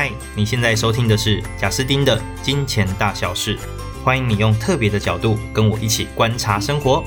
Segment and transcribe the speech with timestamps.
[0.00, 3.58] 嗨，你现在收听的是贾斯丁的金钱大小事，
[4.04, 7.02] 欢迎你用特别的角度跟我一起观察生活。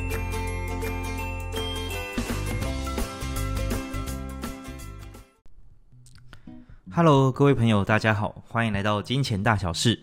[6.93, 9.97] Hello，各位朋友，大家好，欢迎来到金钱大小事。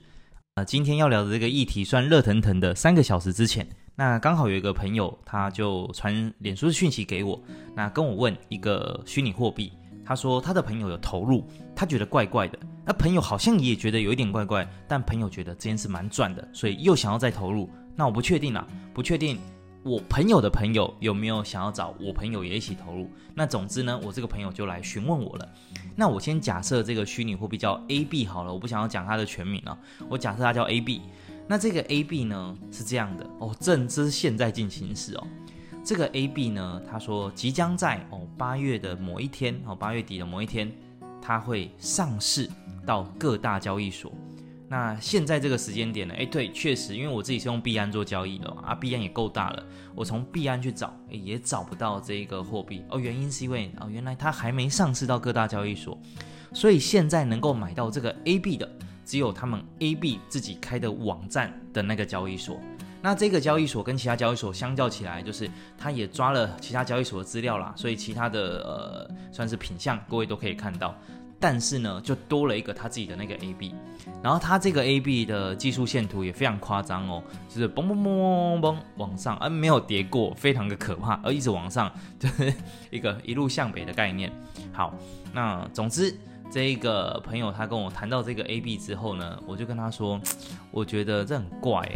[0.54, 2.74] 呃，今天要聊的这个议题算热腾腾的。
[2.74, 7.38] 三个小时之前，那刚好有一个朋友，他就传脸书讯息给我，
[7.76, 9.74] 那跟我问一个虚拟货币。
[10.08, 12.58] 他说他的朋友有投入，他觉得怪怪的。
[12.82, 17.68] 那朋友好像也觉得有一点怪怪，但朋友觉得这件事蛮赚的，所以又想要再投入。
[17.94, 19.38] 那我不确定啦，不确定
[19.82, 23.10] 我朋友的朋友有没有想要找我朋友也一起投入。
[23.34, 25.46] 那总之呢，我这个朋友就来询问我了。
[25.94, 29.76] 那我先假设这个虚拟货币叫 A B 好了，我不想要讲它的全名啊，
[30.08, 31.02] 我假设它叫 A B。
[31.46, 35.26] 那这个 A B 呢是这样的哦，正知现在进行时哦。
[35.88, 40.70] 这个 A B 呢，他说即将在哦八月的某一天哦八月底的某一天，
[41.18, 42.46] 它会上市
[42.84, 44.12] 到各大交易所。
[44.68, 46.12] 那现在这个时间点呢？
[46.14, 49.64] 哎，对，确实，因为我自己是用币安做交易的啊，币安也够大了，
[49.94, 53.00] 我从币安去找，也找不到这个货币哦。
[53.00, 55.98] 原因是因为哦，原来它还没上市到各大交易所，
[56.52, 58.70] 所以现在能够买到这个 A B 的，
[59.06, 62.60] 只有他们 A B 自己开的网站的那个交易所。
[63.00, 70.94] 那这个交易所跟其他交易所相较起来，就是它也抓了其他交易所的资料啦，所以其他的呃算是品相，各位都可以看到。
[71.40, 73.72] 但是呢，就多了一个它自己的那个 AB，
[74.20, 82.52] 然后它这个 AB 的技术线图也非常夸张哦，就是嘣嘣嘣嘣嘣往上，而没有跌过，非常的可怕，而一直往上，就是
[82.90, 84.32] 一个一路向北的概念。
[84.72, 84.92] 好，
[85.32, 86.12] 那总之
[86.50, 90.20] 这一个朋友他跟我谈到这个 AB 之后呢，我就跟他说，
[90.72, 91.88] 我觉得这很怪。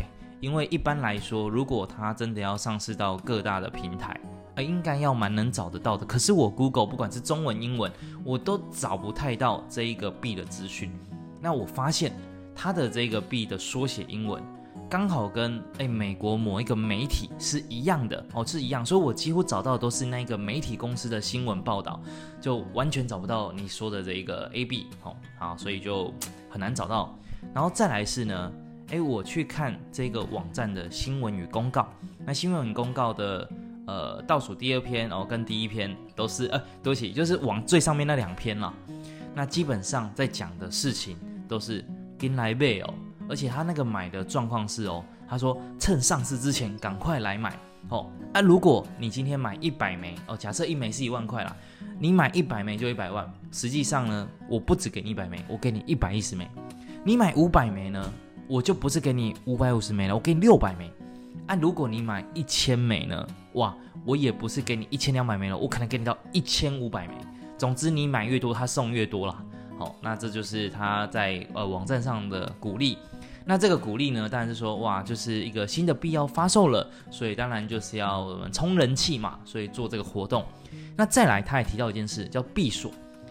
[0.42, 4.20] 因为一般来说，如果它真的要上市到各大的平台，
[4.56, 6.04] 呃，应该要蛮能找得到的。
[6.04, 7.92] 可是我 Google 不管是中文、英文，
[8.24, 10.90] 我都找不太到这一个币的资讯。
[11.40, 12.12] 那我发现
[12.56, 14.42] 它的这个币的缩写英文
[14.90, 18.84] 刚好跟诶美国某一个媒体是一样的哦，是一样。
[18.84, 22.02] 所以我几乎找到的都是那个媒体公司的新闻报道，
[22.40, 26.12] 就完全找不到你说的这一个 AB 哦，好，所以就
[26.50, 27.16] 很难找到。
[27.54, 28.52] 然后再来是呢。
[28.92, 31.88] 诶，我去看这个网站的新闻与公告。
[32.26, 33.50] 那新闻与公告的
[33.86, 38.72] 呃倒数第二篇哦，跟第一篇都是呃，对不起，就是往最上面那两篇了。
[39.34, 41.16] 那基本上在讲的事情
[41.48, 41.82] 都是
[42.18, 42.94] 跟来买哦，
[43.30, 47.56] 而且他那个买的状况是哦，他说趁上市之前赶快来买
[47.88, 48.10] 哦。
[48.34, 51.56] 啊，如果你今天买一百枚哦，假设一枚是一万块啦，
[51.98, 53.26] 你买一百枚就一百万。
[53.52, 56.46] 实际上呢，我不只给你一百枚，我给你一百一十枚。
[57.02, 58.12] 你买五百枚呢？
[58.52, 60.92] 我就不是给你五百五十枚了，我给你六百枚。
[61.46, 63.26] 啊，如果你买一千枚呢？
[63.54, 63.74] 哇，
[64.04, 67.14] 我也不是给你一千两百枚了，我可能给你到一千五百枚。
[67.56, 69.42] 总之，你买越多，他送越多啦。
[69.78, 72.98] 好，那这就是他在呃网站上的鼓励。
[73.46, 80.44] 那这个鼓励呢，当然是说哇，就是一个新的币要发售了，所以当然就是要冲人气嘛，所以做这个活动。
[80.94, 82.90] 那再来，他也提到一件事，叫币锁，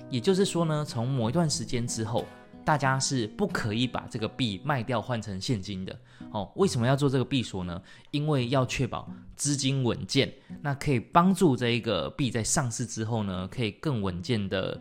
[0.09, 2.25] 也就是说呢，从某一段时间之后。
[2.63, 5.97] 大家是不可以把这个币卖掉换成现金的
[6.31, 6.51] 哦。
[6.55, 7.81] 为什么要做这个币锁呢？
[8.11, 14.79] 因为要确保资金稳健，那可以帮助这一个币在上市之后呢，可以更稳健的，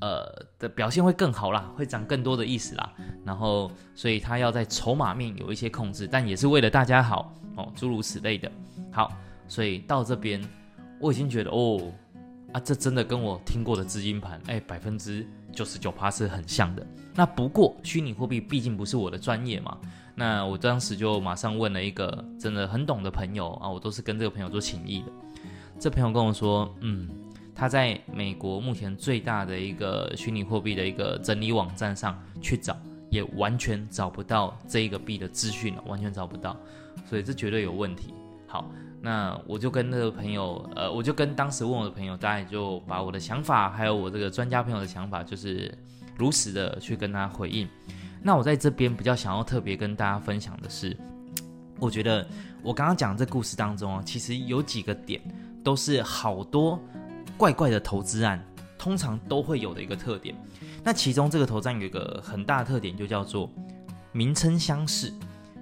[0.00, 2.92] 呃的表现会更好啦，会涨更多的意思啦。
[3.24, 8.50] 然后，所以他要在筹码面有一些控制，但也是为了大家好哦，诸如此类的。
[8.90, 9.12] 好，
[9.48, 10.42] 所以到这边
[11.00, 11.92] 我已经觉得哦。
[12.52, 16.86] 啊，这真的跟我听过的资金盘，哎，百分之九十九趴是很像的。
[17.14, 19.78] 那不过虚拟货币毕竟不是我的专业嘛，
[20.14, 25.06] 那我当时就马上问了一个真的很懂的朋友啊，我都是跟这个朋友做情谊的。
[25.78, 27.08] 这朋友跟我说，嗯，
[27.54, 32.76] 他在美国目前最大的一个虚拟货币的一个整理网站上去找，
[33.08, 36.54] 也完全找不到这一个币的资讯了，完全找不到，
[37.08, 38.12] 所以这绝对有问题。
[38.46, 38.70] 好。
[39.04, 45.76] 那我就跟那个朋友，呃，我就跟当时问我的朋友，大概就把我的想法，还有我这个专家朋友的想法，就是
[46.16, 47.68] 如实的去跟他回应。
[48.22, 50.96] 那我在这边比较想要特别跟大家分享的是，
[51.80, 52.24] 我觉得
[52.62, 55.20] 我刚刚讲这故事当中啊，其实有几个点
[55.64, 56.80] 都是好多
[57.36, 58.40] 怪怪的投资案
[58.78, 60.32] 通常都会有的一个特点。
[60.84, 63.50] 那其中这个投资案有一个很大的特点，就叫做
[64.12, 65.12] 名称相似。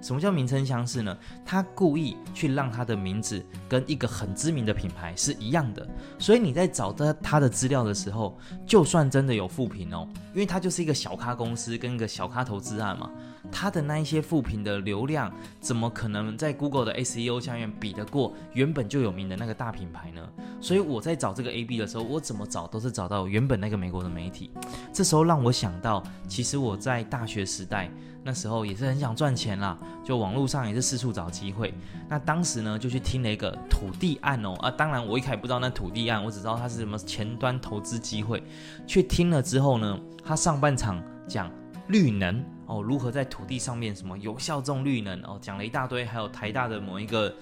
[0.01, 1.15] 什么叫名称相似呢？
[1.45, 5.87] 他故意去让他的名字跟一个很知名的品牌是一样的，
[6.17, 13.11] 所以你在找到他的资料的时候，就算真的有负评哦，因为他就是一个小咖公司跟一个小咖投资案嘛，
[13.49, 20.21] 它的那一些负评的流量，怎么可能在 Google 的 SEO 下面比得过原本就有名的那个大品牌呢？
[20.59, 24.51] 所以我在找这个 AB 的时候，我怎么找都是找到原本那个美国的媒体。
[24.93, 27.89] 这时候让我想到，其实我在大学时代
[28.23, 31.73] 那时候也是很想赚钱啦，就网络上也是四处找机会。
[32.07, 38.43] 那当时呢，就去听了一个土地案哦啊，当然我一开始不知道那土地案，我只知道它是什么前端投资机会。
[38.85, 41.51] 去听了之后呢，他上半场讲。
[41.87, 42.41] 绿能
[42.71, 47.35] 哦，如何在土地上面什么有效种绿能哦，讲了一大堆，还有台大的某一个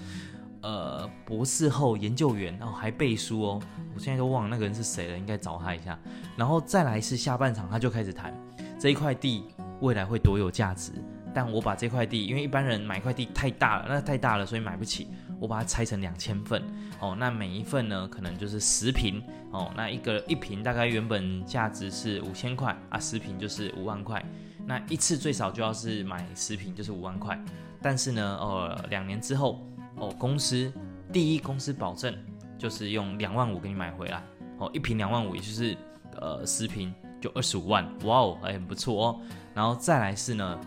[0.62, 3.62] 呃博士后研究员哦，还背书哦，
[3.94, 6.00] 我现在都忘了那个人是谁了，应该找他一下。
[6.36, 8.34] 然后再来是下半场，他就开始谈
[8.80, 9.44] 这一块地
[9.82, 10.94] 未来会多有价值，
[11.32, 15.10] 但我把这块地，因为一般人买块地太大了，那太大了，所以买不起，
[15.40, 16.60] 我把它拆成两千份
[17.00, 19.22] 哦，那每一份呢可能就是十瓶
[19.52, 24.26] 哦，那一个一瓶大概原本价值是五千块啊，十瓶就是五万块。
[24.70, 27.44] 那一次最少就要是买十瓶，就是五万块。
[27.82, 30.72] 但是呢，呃，两年之后，哦，公司
[31.12, 32.16] 第一公司保证
[32.56, 34.24] 就是用两万五给你买回来，
[34.60, 35.76] 哦，一瓶两万五，也就是
[36.22, 39.20] 呃十瓶就二十五万，哇哦，还很不错哦。
[39.56, 40.60] 然后再来是呢，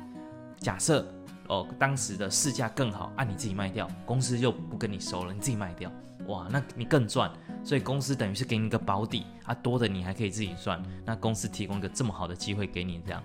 [0.59, 1.07] 假设
[1.47, 5.89] 哦当时的市价更好，按、啊、你自己卖掉，公司就不跟你收了，你自己卖掉，
[6.27, 7.31] 哇，那你更赚。
[7.63, 10.83] 所以公司等于是给你一个保底啊，多的你还可以自己赚。
[11.05, 13.23] 那公司提供一个这么好的机会给你，这样。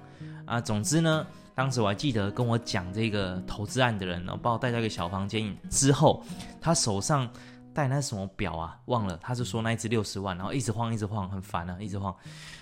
[0.47, 6.23] 啊，总之呢，当时我还记得跟我讲这个投资案的人，然后把我带到一个小房间之后，
[6.61, 7.29] 他手上
[7.73, 12.15] 戴那什么表啊，忘了，他是说那一只六十万，然后一直晃，一直晃，很烦啊，一直晃。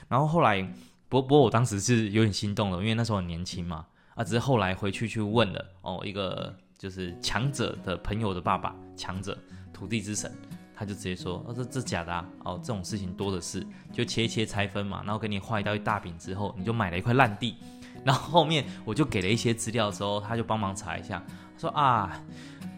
[0.09, 0.61] 然后后来，
[1.07, 3.85] 不不过我当时是有点心动了，因为那时候很年轻嘛，
[4.15, 9.37] 啊，只是后来回去去问了哦，一个就是强者的朋友的爸爸，强者
[9.71, 10.31] 土地之神，
[10.75, 17.55] 他就直接说，哦，这这假的啊，哦，这种事情多的是，就切一切拆分嘛，然后给你画一道一大饼之后，你就买了一块烂地。
[18.03, 21.23] 然后后面我就给了一些资料之后，他就帮忙查一下，
[21.57, 22.21] 说啊，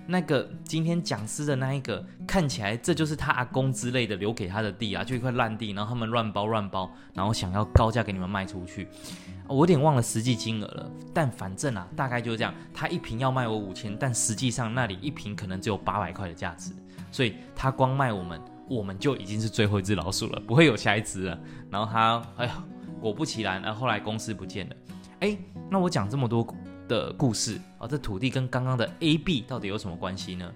[0.06, 8.88] 那个今天讲师的那一个看起来这就是他阿公之类的留给他的地啊，就一块烂地，然后他们乱包乱包，然后想要高价给你们卖出去，
[9.48, 16.72] 我有点忘了实际金额了，但反正啊，大概就是这样，他一瓶要卖我五千，但实际上那里一瓶可能只有八百块的价值，
[17.12, 21.38] 所以他光卖我们，我们就已经是最后一只老鼠了，不会有下一只了。
[21.70, 22.64] 然后他，哎呀，
[23.02, 24.76] 果不其然，然后来公司不见了。
[25.20, 25.38] 哎，
[25.70, 26.46] 那我讲这么多
[26.88, 30.52] 的故事啊，这土地跟刚刚的 AB 到底有什么关系呢？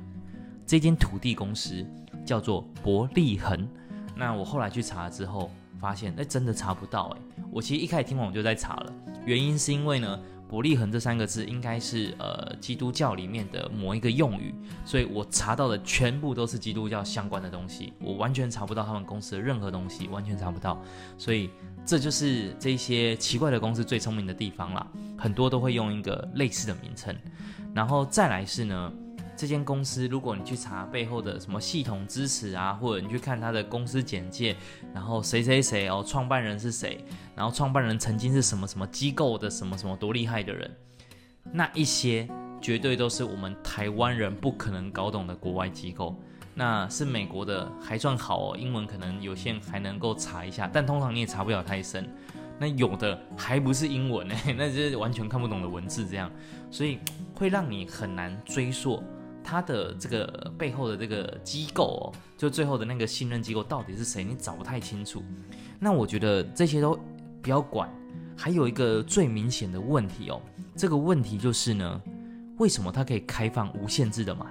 [0.67, 1.85] 这间土地公司
[2.25, 3.67] 叫做伯利恒。
[4.15, 5.49] 那我后来去查了之后，
[5.79, 7.43] 发现哎，真的查不到哎。
[7.49, 8.93] 我其实一开始听完我就在查了，
[9.25, 10.19] 原因是因为呢，
[10.51, 14.53] 伯利恒这三个字应该是呃基督教里面的某一个用语，
[14.83, 20.80] 所以我查到的全部都是基督教相关的东西，我完全查不到他们公司的任何东西，完全查不到，
[21.18, 21.50] 所以。
[21.83, 24.86] 这就是这些奇怪的公司最聪明的地方啦，
[25.18, 27.13] 很多都会用一个类似的名称，
[27.74, 28.94] 然后再来是呢，
[29.41, 34.55] 这间公司如果你去查背后的什么系统支持啊，或者你去看他的公司简介，
[34.93, 37.03] 然后谁谁谁哦，创办人是谁，
[37.35, 40.69] 然后创办人曾经是什么什么机构的什么什么多厉害的人，
[41.51, 42.29] 那一些
[42.61, 46.15] 绝对都是我们台湾人不可能搞懂的国外机构。
[46.53, 52.07] 那是美国的还算好哦，英文可能有些还能够查一下，但通常你也查不了太深。
[52.59, 56.29] 那有的还不是英文呢，那就是完全看不懂的文字这样，
[56.69, 56.99] 所以
[57.33, 59.01] 会让你很难追溯
[59.43, 62.03] 他的这个背后的这个机构哦，
[62.38, 65.23] 就最后的那个信任机构到底是谁，你找不太清楚。
[65.80, 66.99] 那我觉得这些都
[67.42, 67.89] 不要管，
[68.37, 70.42] 还有一个最明显的问题哦，
[70.75, 72.01] 这个问题就是呢，
[72.57, 74.45] 为什么它可以开放无限制的买？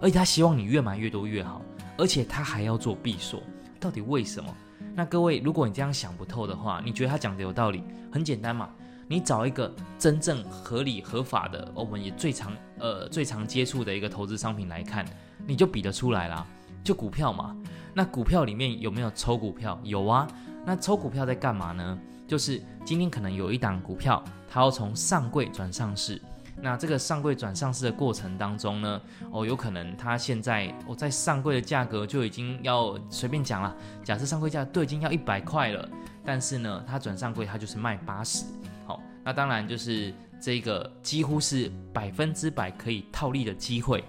[0.00, 1.62] 而且他希望你越买越多越好，
[1.96, 3.42] 而且他还要做闭锁，
[3.80, 4.54] 到底为什么？
[4.94, 7.82] 那各位，如果你这样想不透的话，你觉得他讲的有道理？
[8.12, 8.68] 很简单嘛，
[9.06, 15.04] 你找一个真正合理合法的，我们也最常呃最常接触的一个投资商品来看，
[15.46, 16.46] 你就比得出来啦。
[16.82, 17.56] 就股票嘛，
[17.94, 19.78] 那股票里面有没有抽股票？
[19.82, 20.28] 有啊。
[20.66, 21.98] 那抽股票在干嘛呢？
[22.26, 26.20] 就是今天可能有一档股票，它要从上柜转上市。
[26.60, 35.88] 那这个上柜转上市的过程当中呢，哦，有可能它现在我、哦、在上柜的价格就已经要随便讲了，假设上柜价都已经要一百块了，
[36.24, 38.44] 但是呢，它转上柜它就是卖八十，
[38.86, 44.02] 好，那当然就是这个几乎是百分之百可以套利的机会，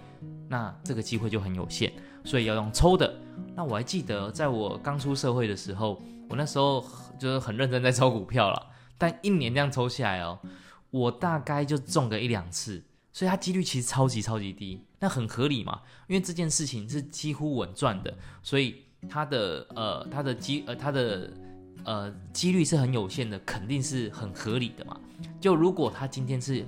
[0.48, 1.92] 那这个机会就很有限，
[2.24, 3.14] 所以要用抽的。
[3.54, 6.86] 那我还记得在我刚出社会的时候，我那时候
[7.20, 10.40] 就是很认真在抽股票了，但一年这样抽下来哦。
[10.96, 18.78] 我大概就中个一两次，所以它几率其实超级超级低，那很合理嘛，因为这件事情是几乎稳赚的，所以
[19.10, 21.30] 它的呃它的机呃它的
[21.84, 24.98] 呃几率是很有限的，肯定是很合理的嘛。
[25.42, 26.66] 就如果它今天是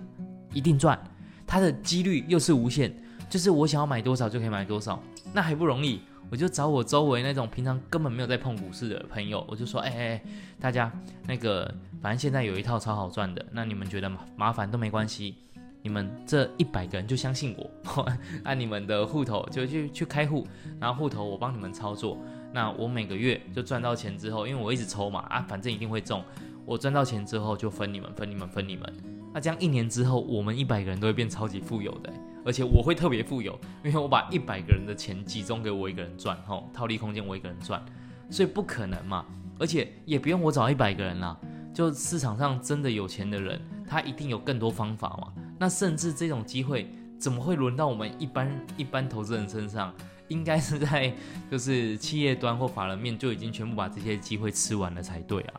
[0.53, 1.01] 一定赚，
[1.45, 2.93] 它的几率又是无限，
[3.29, 5.01] 就是我想要买多少就可以买多少，
[5.33, 6.01] 那还不容易？
[6.29, 10.23] 我就找我周围那种平常根本没有在碰股市的朋友，我就说，哎哎哎，
[10.59, 10.91] 大家
[11.25, 15.35] 那个反正现在有一套超好赚的，那你们觉得麻麻烦都没关系，
[15.81, 18.05] 你们这一百个人就相信我，
[18.43, 20.45] 按你们的户头就去去开户，
[20.81, 22.17] 然后户头我帮你们操作，
[22.51, 26.21] 那我每个月就赚到钱之后，因为我一直抽嘛，啊，反正一定会中，
[26.65, 28.93] 我赚到钱之后就分你们，分你们，分你们，
[29.33, 32.11] 那这样一年之后，我们一百个人都会变超级富有的。
[32.47, 37.83] 而且我会特别富有，因为我把一百个人的钱集中给我一个人赚，吼，套利空间我一个人赚，
[38.29, 39.25] 所以不可能嘛。
[39.59, 41.37] 而且也不用我找一百个人啦，
[41.73, 45.33] 就市场上真的有钱的人，他一定有更多方法嘛。
[45.59, 46.89] 那甚至这种机会
[47.19, 49.93] 怎么会轮到我们一般一般投资人身上？
[50.29, 51.13] 应该是在
[51.51, 55.53] 就是企业端或法人面就已经全部把这些机会吃完了才对啊。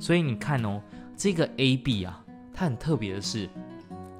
[0.00, 0.82] 所以你看哦，
[1.16, 3.48] 这个 AB 啊，它很特别的是，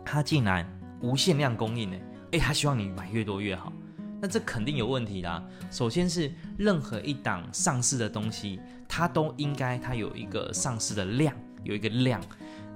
[0.05, 0.65] 它竟然
[1.01, 1.97] 无限量供应呢。
[2.33, 3.73] 诶，他希望你买越多越好，
[4.21, 5.43] 那这肯定有问题啦。
[5.71, 8.59] 首先是任何一档上市的东西，
[8.89, 12.21] 它都应该它有一个上市的量，有一个量，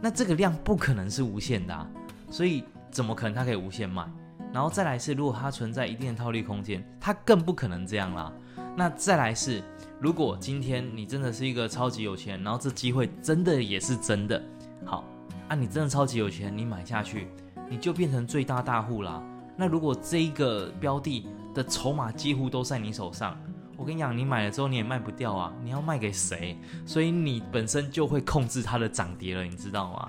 [0.00, 1.88] 那这个量不可能是无限的啊，
[2.30, 4.06] 所以怎么可能它可以无限卖？
[4.52, 8.32] 然后再来是，如果它存在一定的套利空间，它更不可能这样啦。
[8.76, 9.62] 那再来是，
[10.00, 14.42] 如果今天你真的是一个超级有钱，然后这机会真的也是真的，
[14.84, 15.02] 好
[15.48, 17.28] 啊，你真的超级有钱，你买下去，
[17.70, 19.22] 你就变成最大大户啦。
[19.56, 23.36] 那如果这一个标的的筹码几乎都在你手上，
[23.76, 26.56] 我跟你讲，你买了之后你也卖不掉啊，你要卖给谁？
[26.86, 30.08] 所以你本身就会控制它的涨跌了，你知道吗？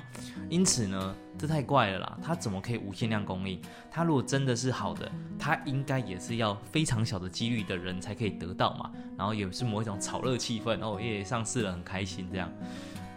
[0.50, 3.60] 因此呢，这太怪了啦，它怎么可以无限量供应？
[3.92, 12.50] 它如果真的是好的，它应该也是要非常小的几率的人才可以得到嘛，然后也是某一种炒热气氛哦，也上市了很开心这样。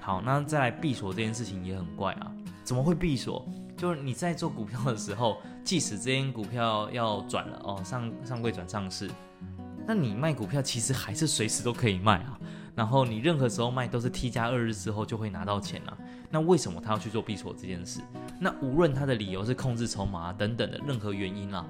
[0.00, 2.32] 好，那再来闭锁这件事情也很怪啊，
[2.64, 3.46] 怎么会闭锁？
[3.80, 9.10] 就是你在做股票的时候，即使这间股票要转了哦，上上柜转上市，
[9.86, 12.38] 那你卖股票其实还是随时都可以卖啊。
[12.74, 15.96] 然后你任何时候卖都是 T 加二日之后就会拿到钱啊。
[16.28, 18.02] 那为什么他要去做闭锁这件事？
[18.38, 21.66] 那无论他的理由是控制筹码等等的任何原因啊，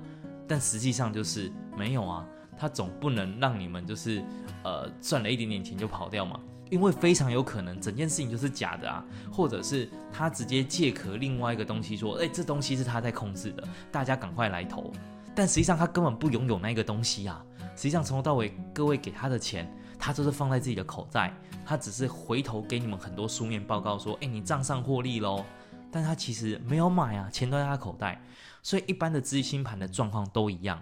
[0.49, 1.49] 但实际上就是
[1.79, 2.27] 没有啊，
[2.59, 4.21] 他总不能让你们就是
[4.65, 6.41] 呃赚了一点点钱就跑掉嘛。
[6.71, 14.93] 因为非常有可能整件事情就是假的啊，或者是他直接借壳另外一个东西说，哎，这东西是他在控制的，大家赶快来投。
[15.35, 17.45] 但实际上他根本不拥有那个东西啊。
[17.77, 21.35] 实际上从头到尾，各位给他的钱，他都是放在自己的口袋，
[21.65, 25.45] 他只是回头给你们很多书面报告说，哎，你账上获利喽。
[25.91, 28.23] 但他其实没有买啊，钱都在他口袋。
[28.63, 30.81] 所以一般的资金盘的状况都一样。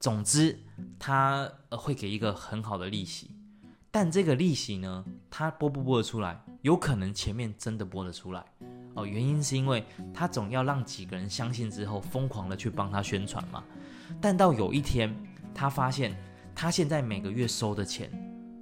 [0.00, 0.58] 总之，
[0.98, 3.30] 他会给一个很好的利息。
[3.94, 6.42] 但这个利息呢，他拨不拨得出来？
[6.62, 8.42] 有可能前面真的拨得出来
[8.94, 9.04] 哦。
[9.04, 9.84] 原因是因为
[10.14, 13.62] 他总要让几个人相信之后，疯狂的去帮他宣传嘛。
[14.18, 15.14] 但到有一天，
[15.54, 16.16] 他发现
[16.54, 18.10] 他现在每个月收的钱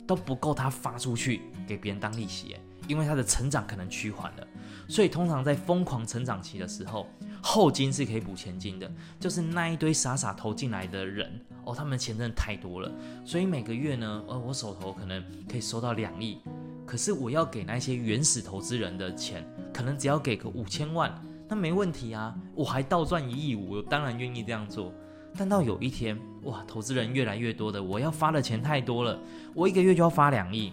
[0.04, 2.56] 都不够他发出去给别人当利息，
[2.90, 4.47] 因为他的成长可能趋缓了。
[4.88, 7.06] 所以通常在疯狂成长期的时候，
[7.40, 11.30] 后金是可以补前金的，就是那一堆傻傻投进来的人
[11.64, 12.90] 哦，他们钱真的太多了，
[13.25, 16.38] 所以每个月呢，呃，我手头可能可以收到两亿，
[16.85, 21.16] 可是我要给那些原始投资人的钱，可能只要给个五千万，
[21.49, 24.92] 那没问题啊，我还倒赚一亿五，我当然愿意这样做。
[25.38, 29.16] 但到有一天，哇，投资人越来越多的，我要发的钱太多了，
[29.54, 30.73] 我一个月就要发两亿，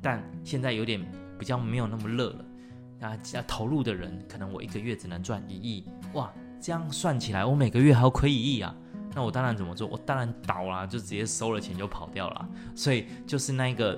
[0.00, 0.98] 但现在有点
[1.38, 2.44] 比较没有那么热了。
[3.00, 8.74] 啊，要投入的人，可能我一个月只能赚一亿，哇，这样算起来，我每个月还要亏一亿啊，
[9.14, 9.86] 那我当然怎么做？
[9.86, 12.48] 我当然倒啦，就直接收了钱就跑掉了。
[12.74, 13.96] 所以就是那一个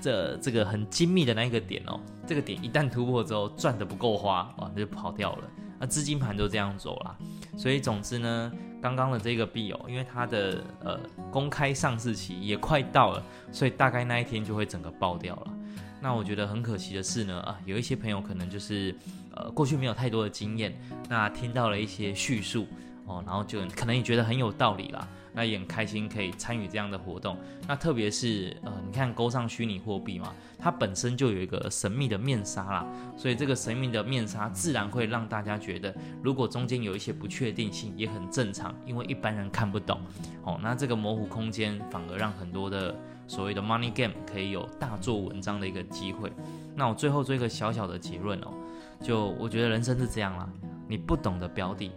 [0.00, 5.50] 这这个很精密的那一个点哦，这个点一旦突破之后，赚的不够花，哇，那就跑掉了。
[5.80, 7.18] 那资金盘就这样走啦。
[7.56, 11.00] 所以总之呢，刚刚的这个币哦，因为它的呃
[11.32, 15.52] 公开上市期也快到了，所以大概那一天就会整个爆掉了。
[16.00, 18.94] 那我觉得很可惜的是呢，啊，有一些朋友可能就是，
[19.34, 22.66] 呃，过去没有太多的经验，那听到了一些叙述
[23.06, 27.36] 哦，然后就可能你觉得很有道理啦，那也很开心可以参与这样的活动。
[27.68, 32.86] 那特别是呃，你看勾上虚拟货币嘛，它本身就有一个神秘的面纱啦，
[33.16, 40.00] 所以这个神秘的面纱自然会让大家觉得，如果中间有一些不确定性也很正常，因为一般人看不懂
[40.42, 42.94] 哦，那这个模糊空间反而让很多的。
[43.28, 46.30] 所谓的 money game 可以有大做文章的一个机会。
[46.76, 48.54] 那我最后做一个小小的结论哦，
[49.02, 50.48] 就我觉得人生是这样啦，
[50.86, 51.90] 你不懂的标的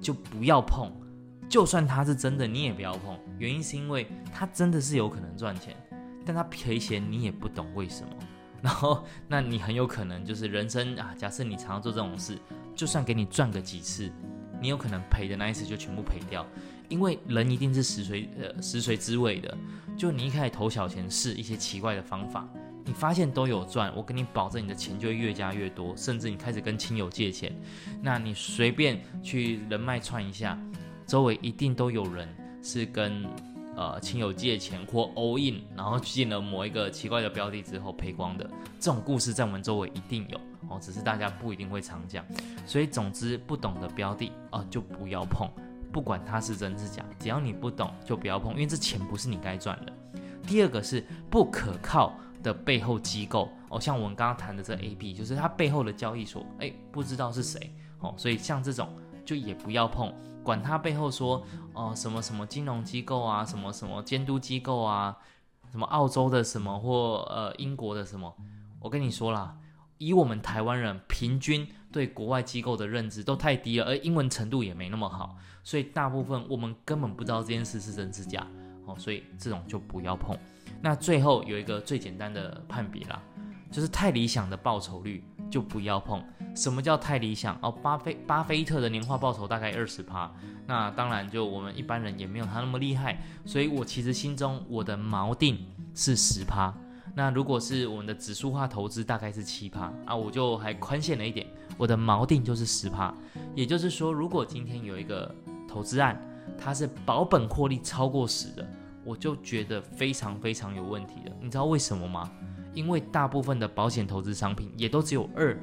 [0.00, 0.92] 就不要碰，
[1.48, 3.18] 就算它是真的，你也不要碰。
[3.38, 5.76] 原因是因为它真的是有可能赚钱，
[6.24, 8.10] 但它赔钱你也不懂为什么。
[8.62, 12.38] 然后那你很有可能就是人生啊，假设你常常做这种事，
[12.74, 14.10] 就算给你赚个几次，
[14.60, 16.44] 你有可能赔的那一次就全部赔掉，
[16.88, 19.56] 因为人一定是食髓呃食髓知味的。
[19.96, 22.48] 就你一开始投小钱试一些奇怪的方法，
[22.86, 27.52] 你发现都有赚，我跟你保证你的钱就会越加越多，甚至你开始跟亲友借钱，
[28.00, 30.56] 那你随便去人脉串一下，
[31.04, 32.28] 周围一定都有人
[32.62, 33.26] 是跟
[33.74, 40.38] 呃亲友借钱或 all in，然后进了某一个奇怪的标的之后赔光的，这种故事在我们周围一定有
[40.68, 42.24] 哦，只是大家不一定会常讲。
[42.64, 45.50] 所以总之不懂的标的啊就不要碰，
[45.92, 49.92] 不管它是真是假，只要你不懂就不要碰，因为这钱不是你该赚的。
[50.46, 52.16] 第二个是不可靠
[52.46, 58.88] 的背后机构哦，像我们刚刚谈的这 A B，就是它背后的交易所，哎，不知道是谁哦，所以像这种
[59.24, 60.14] 就也不要碰。
[60.44, 61.42] 管他背后说
[61.74, 65.18] 哦、什么什么金融机构啊，什么什么监督机构啊，
[65.72, 68.32] 什么澳洲的什么或呃英国的什么，
[68.78, 69.58] 我跟你说啦，
[69.98, 78.46] 以我们台湾人平均对国外机构的认知都太低了，而英文程度也没那么好，所以大部分我们根本不知道这件事是真是假
[78.86, 80.38] 哦，所以这种就不要碰。
[80.86, 83.20] 那最后有一个最简单的判别啦，
[83.72, 85.24] 就是太理想的报酬率。
[85.48, 86.20] 就不要碰。
[86.56, 87.70] 什么叫太理想哦？
[87.70, 90.28] 巴菲巴菲特的年化报酬大概二十趴，
[90.66, 95.56] 那当然就我们一般人也没有他那么厉害，所以我其实心中我的锚定
[95.94, 96.74] 是十趴。
[97.14, 101.46] 那如果是我们的指数化投资，大概是七趴啊，我就还宽限了一点，
[101.78, 103.14] 我的锚定就是十趴。
[103.54, 105.32] 也就是说，如果今天有一个
[105.68, 106.20] 投资案，
[106.58, 108.68] 它是保本获利超过十的，
[109.06, 111.32] 我就觉得非常非常有问题的。
[111.40, 112.30] 你知道为什么吗？
[112.74, 115.56] 因为大部分的保险投资商品也都只有二，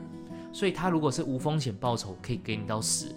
[0.51, 3.13] 所以它如果是无风险报酬可以给你到十，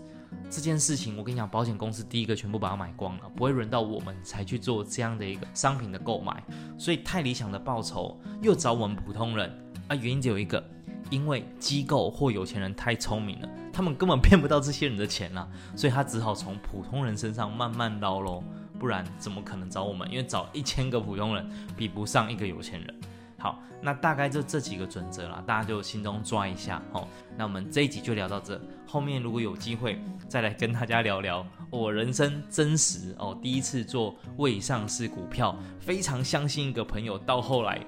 [0.50, 6.44] 这件事情我跟你讲，保险公司第一个全部把它买光了，不会轮到我们才去做这样的一个商品的购买。
[6.76, 9.50] 所以太理想的报酬又找我们普通人
[9.88, 10.62] 啊，原因只有一个，
[11.08, 18.44] 因为机构或有钱人太聪明了，他们根本骗不到这些人的钱了，所以他只好从普通人身上慢慢捞喽，
[18.78, 20.10] 不然怎么可能找我们？
[20.10, 22.94] 因为找一千个普通人比不上一个有钱人。
[23.38, 27.06] 好，那大概就这几个准则啦，大家就心中抓一下哦。
[27.36, 37.78] 那我们这一集就聊到这，后面如果有机会再来跟大家聊聊我人生真实哦，第一次做未上市股票，非常相信一个朋友，到后来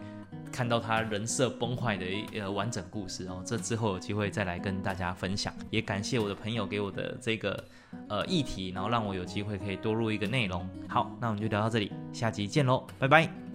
[0.49, 3.43] 看到他人设崩坏的一呃完整故事哦。
[3.45, 7.63] 这之后有机会再来跟大家分享，也感谢我的朋友给我的这个
[8.09, 10.69] 呃议题，然后让我有机会可以多录一个内容。
[10.89, 13.48] 好，那我们就聊到这里，下集见喽，拜拜。